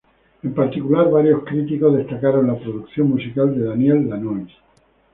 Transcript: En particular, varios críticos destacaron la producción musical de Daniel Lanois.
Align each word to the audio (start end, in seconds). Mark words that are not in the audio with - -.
En 0.41 0.51
particular, 0.55 1.11
varios 1.11 1.43
críticos 1.43 1.95
destacaron 1.95 2.47
la 2.47 2.57
producción 2.57 3.07
musical 3.11 3.53
de 3.55 3.65
Daniel 3.65 4.09
Lanois. 4.09 4.51